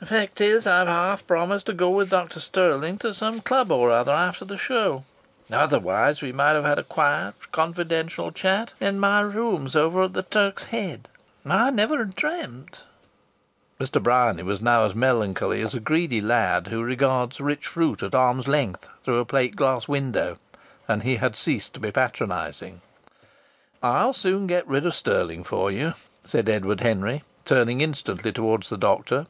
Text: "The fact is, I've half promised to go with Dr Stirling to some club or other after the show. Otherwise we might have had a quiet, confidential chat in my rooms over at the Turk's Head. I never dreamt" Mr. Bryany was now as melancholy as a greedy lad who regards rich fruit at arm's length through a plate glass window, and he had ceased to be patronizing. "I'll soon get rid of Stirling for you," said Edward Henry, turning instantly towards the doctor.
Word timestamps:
"The 0.00 0.06
fact 0.06 0.40
is, 0.40 0.66
I've 0.66 0.88
half 0.88 1.26
promised 1.26 1.66
to 1.66 1.74
go 1.74 1.90
with 1.90 2.08
Dr 2.08 2.40
Stirling 2.40 2.96
to 3.00 3.12
some 3.12 3.42
club 3.42 3.70
or 3.70 3.90
other 3.90 4.10
after 4.10 4.46
the 4.46 4.56
show. 4.56 5.04
Otherwise 5.52 6.22
we 6.22 6.32
might 6.32 6.54
have 6.54 6.64
had 6.64 6.78
a 6.78 6.82
quiet, 6.82 7.52
confidential 7.52 8.32
chat 8.32 8.72
in 8.80 8.98
my 8.98 9.20
rooms 9.20 9.76
over 9.76 10.04
at 10.04 10.14
the 10.14 10.22
Turk's 10.22 10.64
Head. 10.64 11.08
I 11.44 11.68
never 11.70 12.06
dreamt" 12.06 12.84
Mr. 13.78 14.02
Bryany 14.02 14.44
was 14.44 14.62
now 14.62 14.86
as 14.86 14.94
melancholy 14.94 15.60
as 15.60 15.74
a 15.74 15.80
greedy 15.80 16.22
lad 16.22 16.68
who 16.68 16.82
regards 16.82 17.38
rich 17.38 17.66
fruit 17.66 18.02
at 18.02 18.14
arm's 18.14 18.48
length 18.48 18.88
through 19.02 19.18
a 19.18 19.26
plate 19.26 19.56
glass 19.56 19.86
window, 19.86 20.38
and 20.88 21.02
he 21.02 21.16
had 21.16 21.36
ceased 21.36 21.74
to 21.74 21.80
be 21.80 21.92
patronizing. 21.92 22.80
"I'll 23.82 24.14
soon 24.14 24.46
get 24.46 24.66
rid 24.66 24.86
of 24.86 24.94
Stirling 24.94 25.44
for 25.44 25.70
you," 25.70 25.92
said 26.24 26.48
Edward 26.48 26.80
Henry, 26.80 27.24
turning 27.44 27.82
instantly 27.82 28.32
towards 28.32 28.70
the 28.70 28.78
doctor. 28.78 29.26